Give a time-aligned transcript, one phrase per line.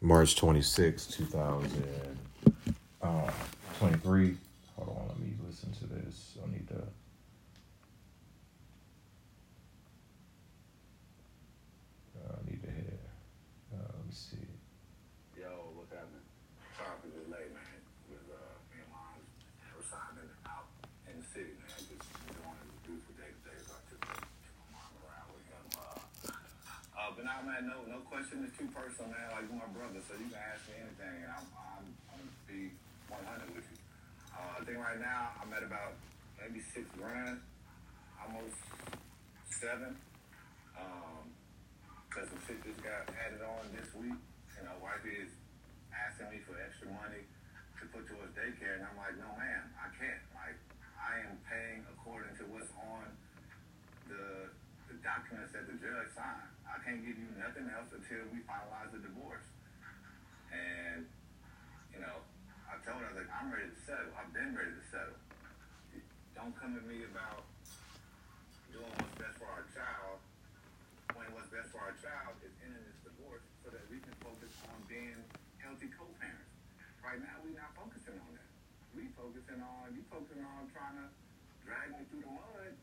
[0.00, 1.82] March 26, 2023.
[3.02, 3.30] Uh,
[4.76, 6.36] Hold on, let me listen to this.
[6.46, 6.65] I need
[27.46, 29.22] I'm at no no question is too personal, man.
[29.30, 32.50] Like you're my brother, so you can ask me anything, and I'm I'm, I'm gonna
[32.50, 32.74] be
[33.06, 33.78] 100 with you.
[34.34, 35.94] Uh, I think right now I'm at about
[36.42, 37.38] maybe six grand,
[38.18, 38.58] almost
[39.62, 39.94] seven.
[40.74, 41.30] Um,
[42.10, 44.18] cause some shit just got added on this week.
[44.58, 45.30] and my wife is
[45.94, 47.30] asking me for extra money
[47.78, 50.24] to put towards daycare, and I'm like, no, ma'am, I can't.
[50.34, 50.58] Like,
[50.98, 53.06] I am paying according to what's on
[54.10, 54.50] the
[54.90, 56.45] the documents that the judge signed
[56.86, 59.42] can't give you nothing else until we finalize the divorce.
[60.54, 61.02] And,
[61.90, 62.22] you know,
[62.70, 64.14] I told her, I was like, I'm ready to settle.
[64.14, 65.18] I've been ready to settle.
[66.38, 67.42] Don't come to me about
[68.70, 70.22] doing what's best for our child
[71.18, 74.54] when what's best for our child is ending this divorce so that we can focus
[74.70, 75.18] on being
[75.58, 76.54] healthy co-parents.
[77.02, 78.50] Right now, we're not focusing on that.
[78.94, 81.06] We focusing on, you focusing on trying to
[81.66, 82.78] drag me through the mud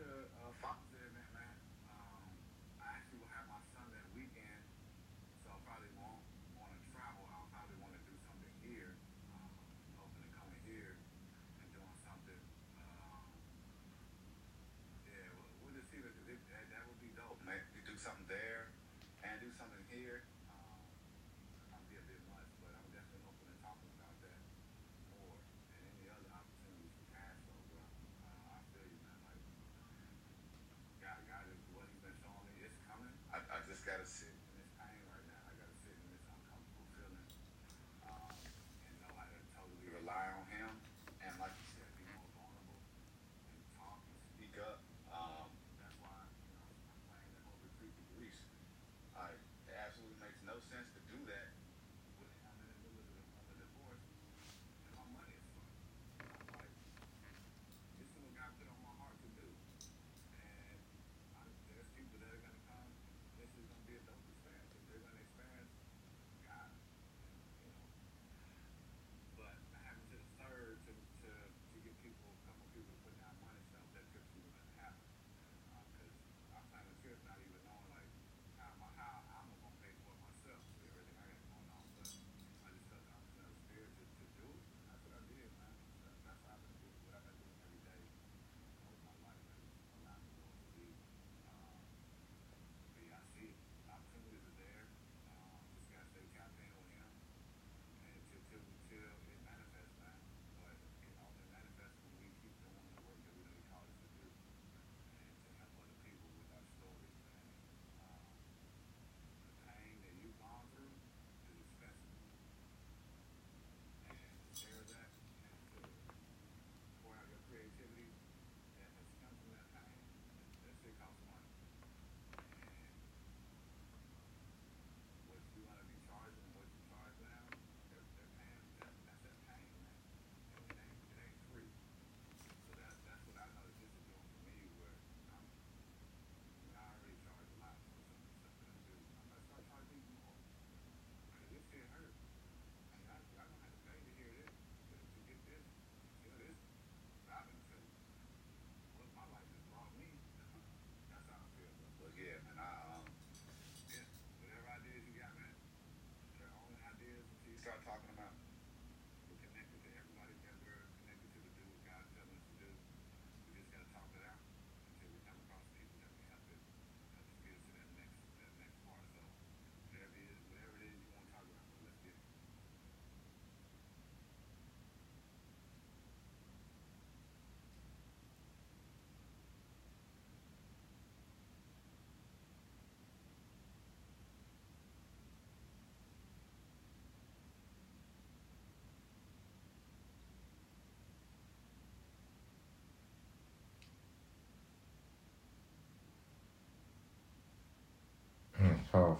[0.00, 0.39] to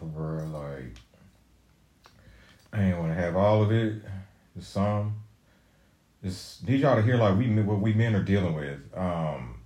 [0.01, 0.47] powerful, bro.
[0.47, 0.97] Like,
[2.73, 4.03] I ain't want to have all of it.
[4.57, 5.17] Just some.
[6.23, 8.79] Just need y'all to hear like we what we men are dealing with.
[8.95, 9.57] Um.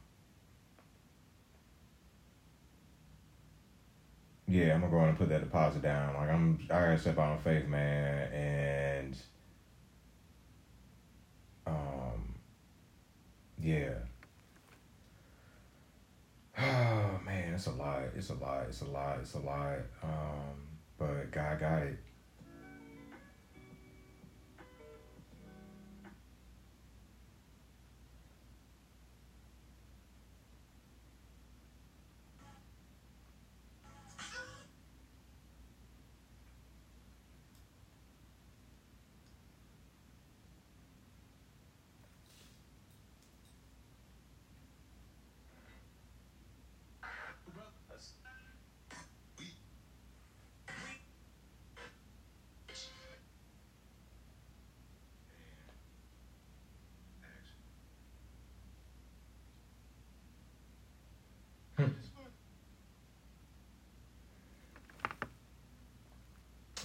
[4.47, 6.15] Yeah, I'm gonna go and put that deposit down.
[6.15, 9.17] Like I'm, I gotta step out on faith, man, and
[11.67, 12.35] um,
[13.59, 13.95] yeah.
[16.57, 18.03] Oh man, it's a lot.
[18.15, 18.67] It's a lot.
[18.69, 19.19] It's a lot.
[19.21, 19.79] It's a lot.
[20.03, 20.69] Um,
[20.99, 21.99] but God got it.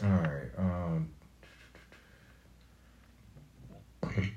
[0.04, 0.50] All right.
[0.58, 1.10] Um,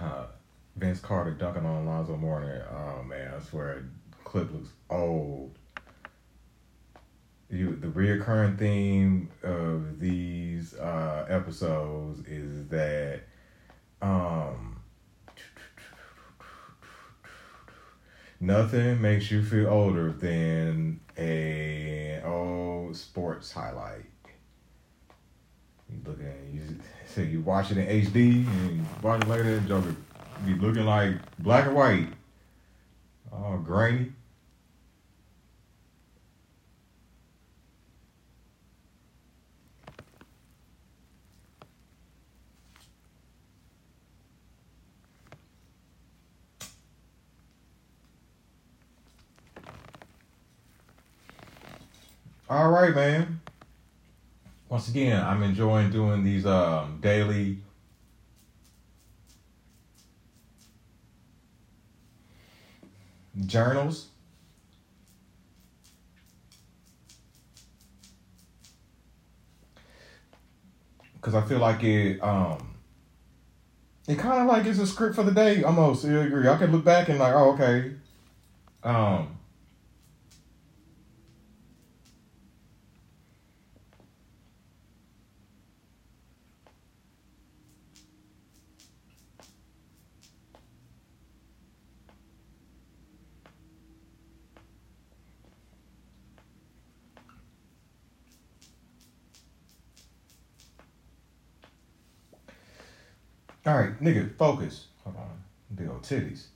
[0.00, 0.26] uh,
[0.76, 2.62] Vince Carter dunking on Alonzo Mourning.
[2.70, 3.84] Oh man, I swear,
[4.24, 5.58] clip looks old.
[7.50, 13.20] You, the reoccurring theme of these uh, episodes is that
[14.02, 14.67] um,
[18.40, 24.04] nothing makes you feel older than a old sports highlight.
[25.90, 26.62] You look at you
[27.06, 29.96] say you watch it in HD and you watch it later, Joker
[30.46, 32.08] be looking like black and white,
[33.32, 34.12] oh, all grainy.
[52.50, 53.40] All right, man.
[54.70, 57.58] Once again, I'm enjoying doing these um, daily
[63.44, 64.06] journals.
[71.20, 72.74] Cause I feel like it um
[74.06, 76.06] it kind of like is a script for the day almost.
[76.06, 77.92] I could look back and like, oh okay.
[78.82, 79.37] Um
[103.68, 104.86] All right, nigga, focus.
[105.04, 105.44] Hold on.
[105.74, 106.46] Big old titties.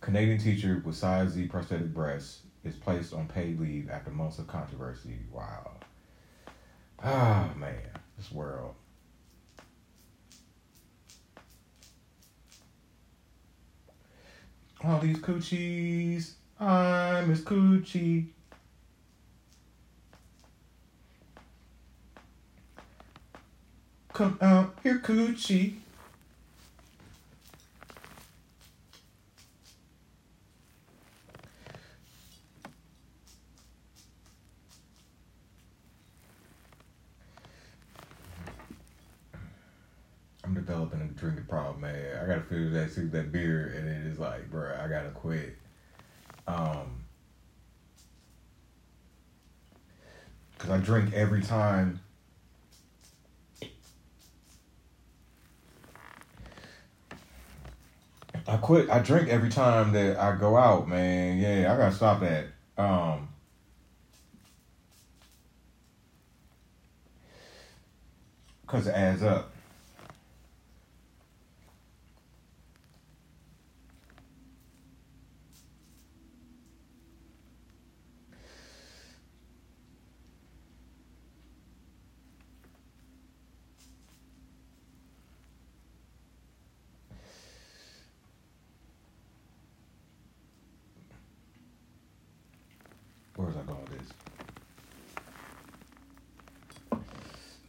[0.00, 4.46] Canadian teacher with size Z prosthetic breasts is placed on paid leave after months of
[4.46, 5.18] controversy.
[5.30, 5.72] Wow.
[7.04, 7.74] Ah, man,
[8.16, 8.76] this world.
[14.82, 16.32] All these coochies.
[16.58, 18.28] I'm Miss Coochie.
[24.20, 25.76] Come out here, coochie.
[40.44, 42.18] I'm developing a drinking problem, man.
[42.22, 45.56] I gotta figure that see that beer, and it is like, bro, I gotta quit.
[46.46, 47.04] Um,
[50.58, 52.00] cause I drink every time
[58.50, 58.88] I quit.
[58.88, 61.38] I drink every time that I go out, man.
[61.38, 62.46] Yeah, I gotta stop that.
[62.78, 63.28] Um,
[68.68, 69.52] cause it adds up.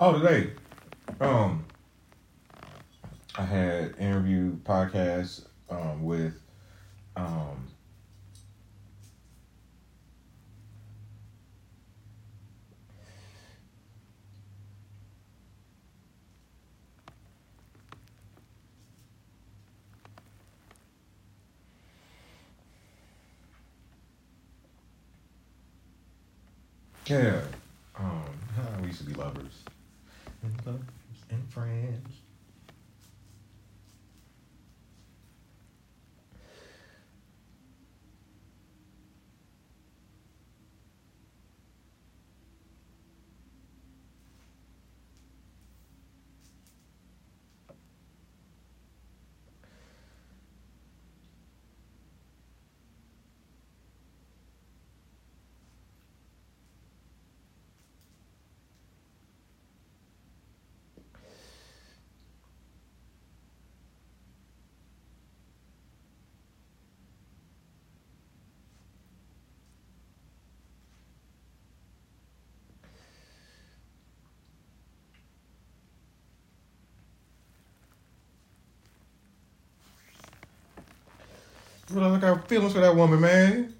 [0.03, 0.49] Oh, today,
[1.19, 1.63] um,
[3.37, 6.41] I had interview podcast um with
[7.15, 7.67] um
[27.05, 27.41] Yeah.
[27.99, 28.23] Um,
[28.81, 29.63] we used to be lovers.
[30.43, 30.81] And lovers
[31.29, 32.30] and friends.
[81.97, 83.73] I got feelings for that woman, man.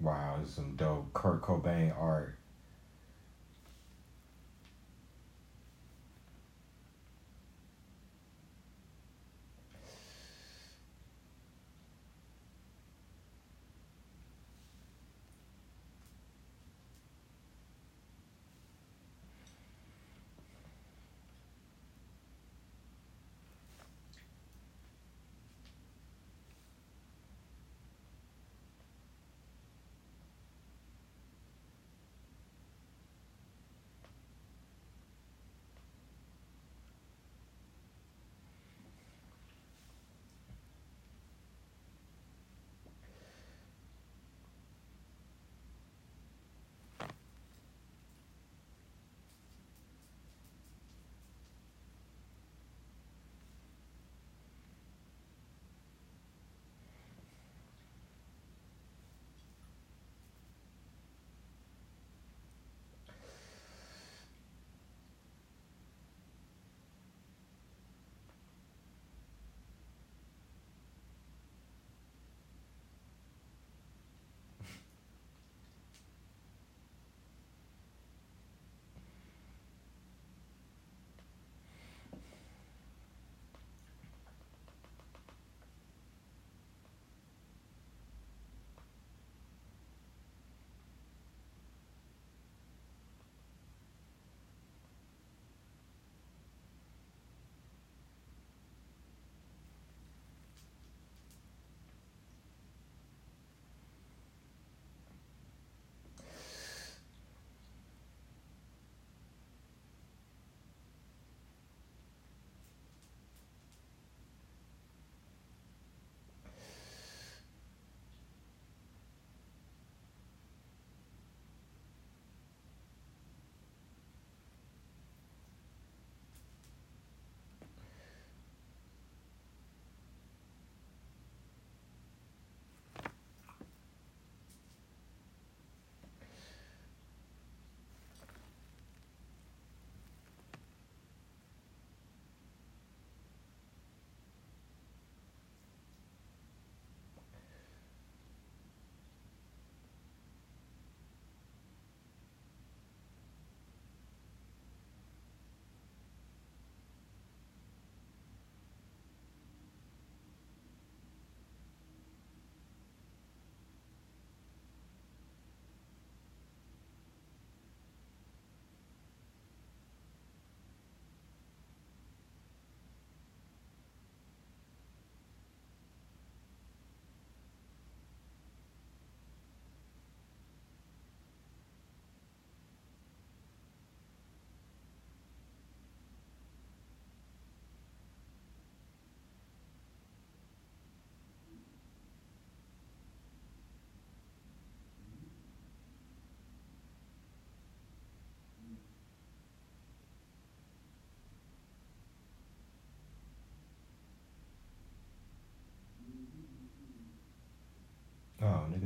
[0.00, 2.38] Wow, this is some dope Kurt Cobain art.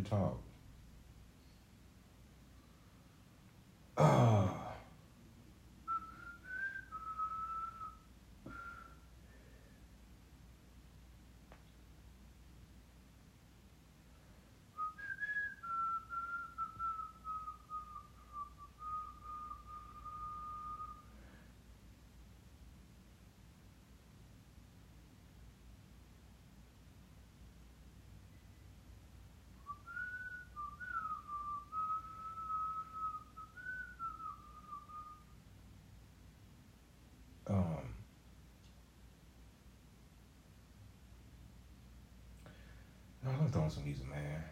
[0.08, 0.38] Talk.
[43.28, 43.45] Oh.
[43.58, 44.42] On some music, man.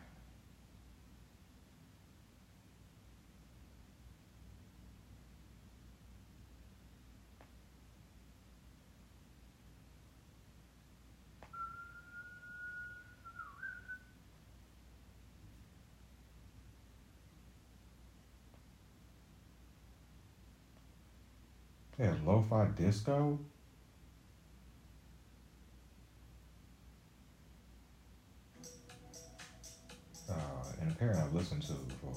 [21.99, 23.38] Yeah, lo-fi disco.
[31.12, 32.12] I've listened to before.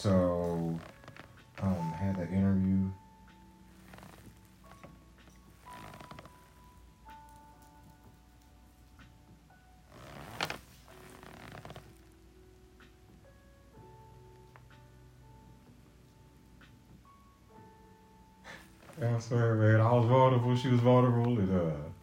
[0.00, 0.80] So
[1.60, 2.88] um had that interview.
[19.02, 20.56] I swear, man, I was vulnerable.
[20.56, 21.99] She was vulnerable, and uh.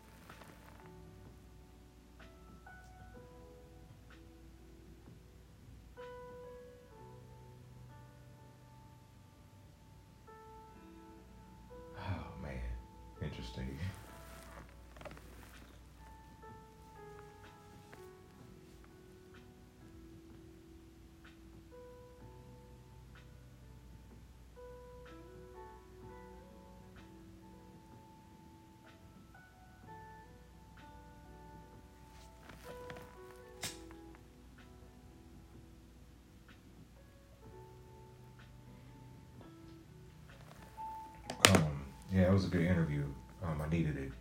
[42.37, 43.03] Was a good interview.
[43.41, 44.11] Um, I needed it.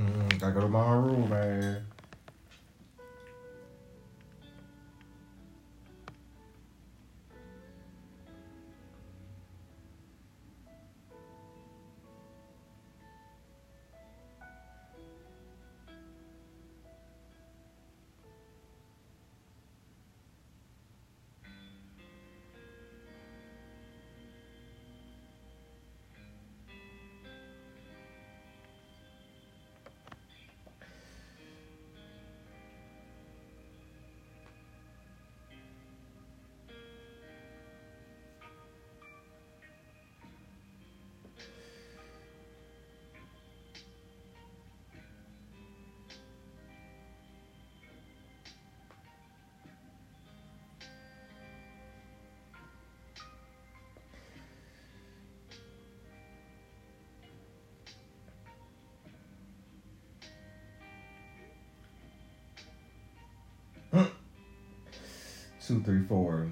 [0.00, 1.91] Mm, gotta go to my room, man.
[65.64, 66.48] Two, three, four.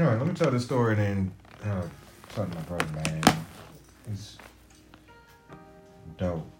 [0.00, 1.30] All right, let me tell this story and
[1.62, 1.82] then uh,
[2.30, 3.22] talk to my brother, man.
[4.08, 4.38] He's
[6.16, 6.50] dope.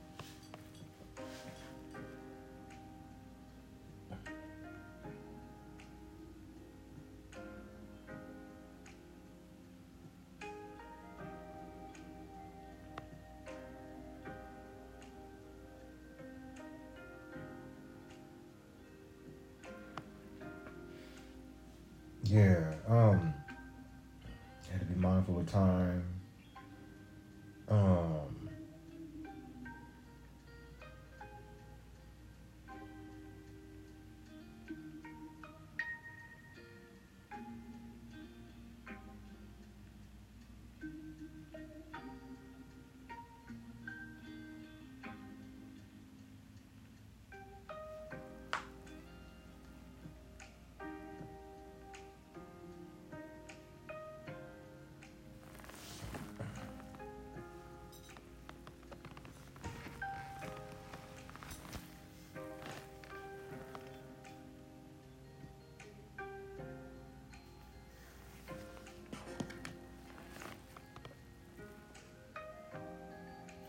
[22.25, 23.30] Yeah, um,
[25.47, 26.10] time.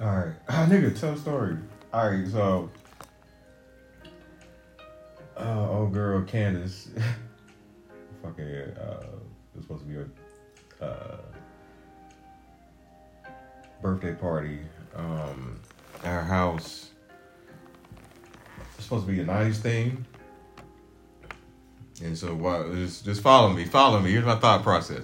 [0.01, 1.57] All right, ah, nigga, tell a story.
[1.93, 2.71] All right, so,
[5.37, 6.89] uh, old girl Candace,
[8.23, 9.05] fucking, uh,
[9.55, 9.97] was supposed to be
[10.81, 11.17] a, uh,
[13.81, 14.59] birthday party,
[14.95, 15.59] um,
[16.03, 16.89] at our house.
[18.75, 20.05] It's supposed to be a '90s thing.
[22.03, 22.71] And so, what?
[22.73, 23.65] Just, just follow me.
[23.65, 24.11] Follow me.
[24.11, 25.03] Here's my thought process.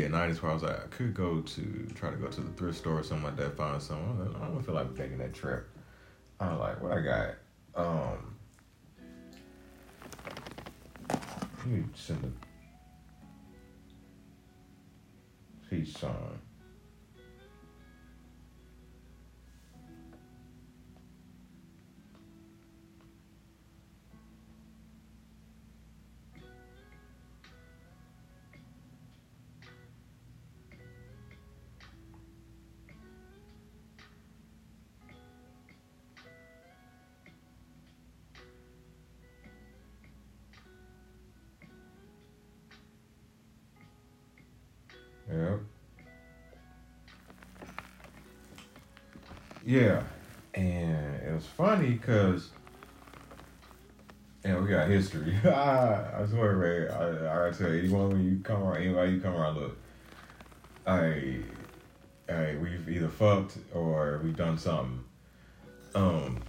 [0.00, 2.52] Get nineties where I was like I could go to try to go to the
[2.52, 4.34] thrift store or something like that, find something.
[4.40, 5.68] I don't feel like taking that trip.
[6.40, 7.34] I was like, what I got?
[7.74, 8.36] Um
[11.68, 12.30] you send the
[15.68, 16.38] peace song.
[45.32, 45.60] Yep.
[49.64, 50.02] Yeah,
[50.54, 52.50] and it was funny because,
[54.44, 55.34] and we got history.
[55.44, 56.88] I swear, Ray.
[56.88, 59.78] I, I gotta tell you, anyone when you come around, anybody you come around, look,
[60.86, 61.38] I,
[62.28, 65.04] I, we've either fucked or we've done something.
[65.94, 66.42] Um.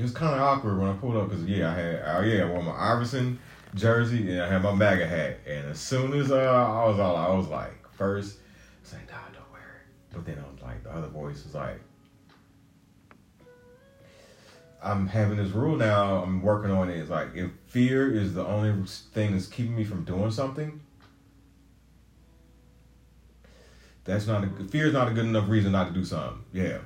[0.00, 2.44] It was kind of awkward when I pulled up because yeah, I had oh yeah,
[2.44, 3.38] I wore my Iverson
[3.74, 5.40] jersey and I had my MAGA hat.
[5.46, 8.38] And as soon as uh, I was all, I was like, first,
[8.82, 10.14] it's like, nah, don't wear it.
[10.14, 11.82] But then I was like, the other voice was like,
[14.82, 16.22] I'm having this rule now.
[16.22, 16.96] I'm working on it.
[16.96, 18.72] It's like if fear is the only
[19.12, 20.80] thing that's keeping me from doing something,
[24.04, 26.42] that's not a fear is not a good enough reason not to do something.
[26.54, 26.78] Yeah.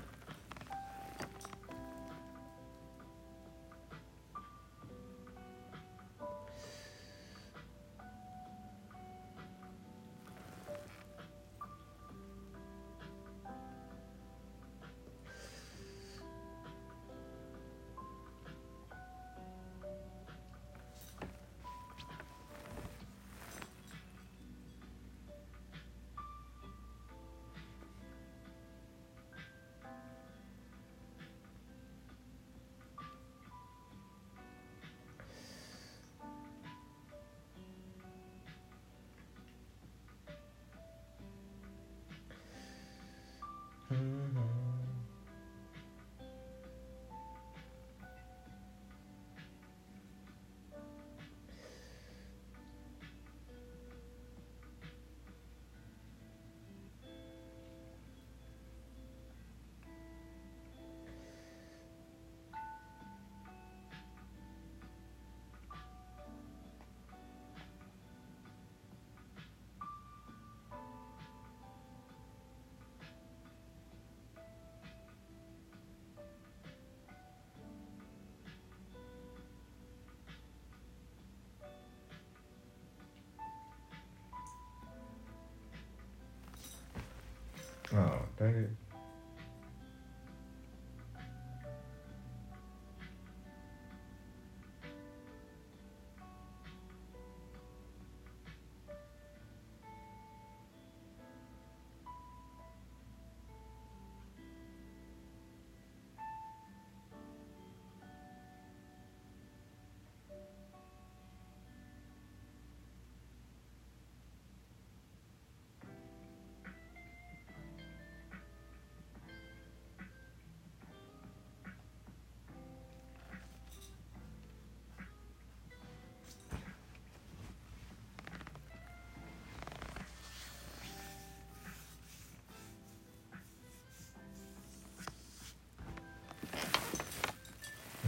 [88.36, 88.70] 但是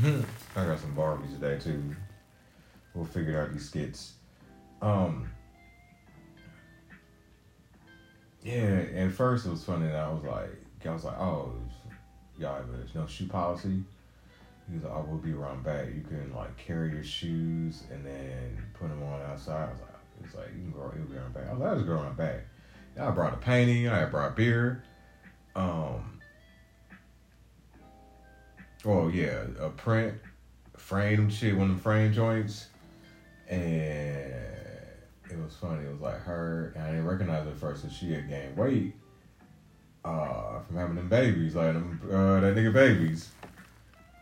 [0.05, 1.83] I got some Barbies today too.
[2.95, 4.15] We'll figure out these skits.
[4.83, 5.31] Um.
[8.43, 10.51] Yeah, at first it was funny I was like,
[10.87, 11.53] I was like, oh,
[12.39, 13.83] y'all, there's no shoe policy.
[14.69, 15.87] He was like, oh, we'll be around back.
[15.95, 19.69] You can like carry your shoes and then put them on outside.
[19.69, 19.91] I was like,
[20.25, 21.49] it's like you can grow, it'll be around back.
[21.49, 22.45] I was like, I was growing back.
[23.01, 23.89] I brought a painting.
[23.89, 24.85] I brought beer.
[25.55, 26.16] Um.
[28.89, 30.15] Oh yeah, a print,
[30.77, 32.69] frame shit, one of the frame joints,
[33.49, 33.61] and
[35.29, 35.85] it was funny.
[35.85, 38.95] It was like her, and I didn't recognize her first, so she had gained weight
[40.05, 43.31] uh, from having them babies, like them uh, that nigga babies.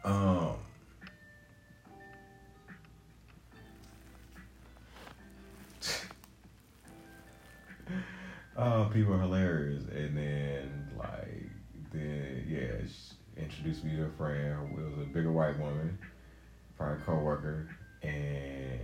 [0.03, 0.55] Um.
[8.57, 11.51] Oh, people are hilarious, and then like,
[11.93, 14.71] then yeah, she introduced me to a friend.
[14.71, 15.99] It was a bigger white woman,
[16.77, 17.69] probably a coworker,
[18.03, 18.81] and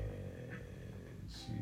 [1.29, 1.53] she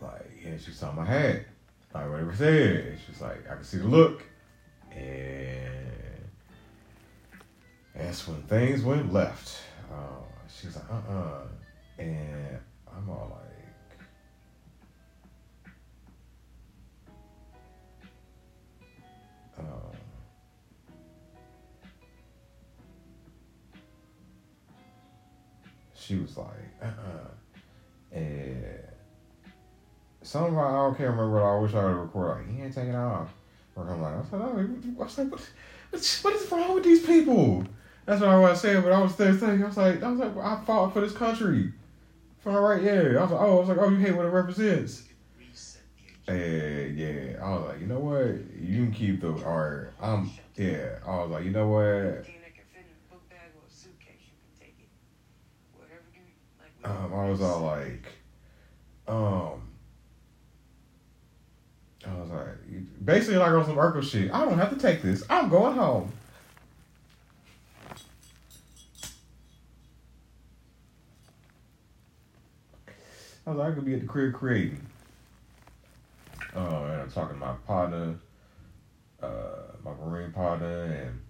[0.00, 1.46] like, yeah, she saw my hat,
[1.94, 2.98] like whatever said.
[3.06, 4.22] She's like, I can see the look,
[4.90, 5.90] and
[7.94, 9.60] that's when things went left.
[9.90, 11.42] Uh, she's like, uh, uh
[11.98, 12.58] and
[12.94, 13.43] I'm all like.
[26.04, 26.48] She was like,
[26.82, 28.16] uh-uh.
[28.16, 28.64] And
[30.22, 32.46] somehow I don't care, remember what I wish I would record.
[32.46, 33.32] Like, he ain't taking off.
[33.76, 34.58] Or I'm like, I was like, oh,
[35.00, 35.40] I was like, what,
[36.22, 37.64] what is wrong with these people?
[38.06, 38.82] That's what I was saying.
[38.82, 41.12] But I was there saying, I was like, I was like, I fought for this
[41.12, 41.72] country.
[42.40, 43.18] From the right, yeah.
[43.18, 45.04] I was like, oh, I was like, oh, you hate what it represents.
[46.26, 48.36] And yeah, I was like, you know what?
[48.58, 49.94] You can keep the art.
[50.00, 50.98] Um, yeah.
[51.06, 52.26] I was like, you know what?
[56.84, 58.04] Um, I was all like,
[59.08, 59.62] um,
[62.06, 64.30] I was like, basically like on some Urkel shit.
[64.30, 65.24] I don't have to take this.
[65.30, 66.12] I'm going home.
[73.46, 74.86] I was like, I could be at the crib creating.
[76.54, 78.14] Oh, and I'm talking to my partner,
[79.22, 79.28] uh,
[79.82, 81.20] my marine partner, and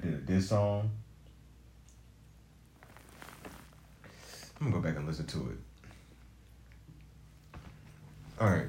[0.00, 0.90] I did a diss song.
[4.58, 5.58] I'm gonna go back and listen to it.
[8.40, 8.68] All right.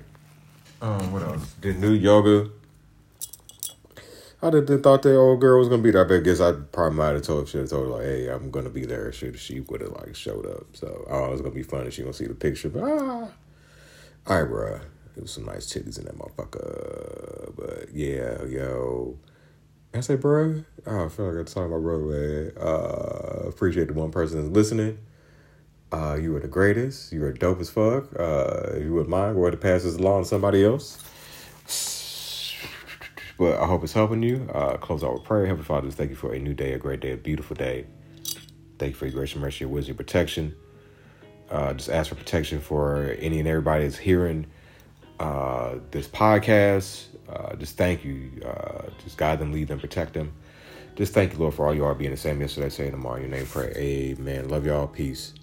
[0.82, 1.54] Um, what else?
[1.62, 2.50] Did new yoga.
[4.42, 6.04] I didn't thought that old girl was gonna be there.
[6.14, 8.86] I guess I probably might have told she told her like, hey, I'm gonna be
[8.86, 9.14] there.
[9.14, 10.66] She she would have like showed up.
[10.74, 11.92] So oh, it was gonna be funny.
[11.92, 12.68] She gonna see the picture.
[12.68, 13.30] But ah,
[14.28, 14.82] all right, bro.
[15.16, 17.56] It was some nice titties in that motherfucker.
[17.56, 19.18] But yeah, yo.
[19.94, 20.64] I say, bro.
[20.88, 22.54] Oh, I feel like I'm talking about man.
[22.58, 24.98] Uh, appreciate the one person that's listening.
[25.92, 27.12] Uh, you were the greatest.
[27.12, 28.08] You were dope as fuck.
[28.18, 30.98] Uh, if you wouldn't mind, go ahead pass this along to somebody else.
[33.38, 34.50] But I hope it's helping you.
[34.54, 35.46] Uh, close out with prayer.
[35.46, 37.86] Heavenly Father, thank you for a new day, a great day, a beautiful day.
[38.80, 40.56] Thank you for your grace and mercy, your wisdom, your protection.
[41.50, 44.48] Uh, just ask for protection for any and everybody that's hearing
[45.22, 47.06] uh, this podcast.
[47.30, 48.32] Uh, just thank you.
[48.44, 50.34] Uh, just guide them, lead them, protect them.
[50.96, 53.18] Just thank you, Lord, for all you are being the same yesterday, today, tomorrow.
[53.18, 53.72] In your name, pray.
[53.78, 54.50] Amen.
[54.50, 54.88] Love y'all.
[54.88, 55.34] Peace.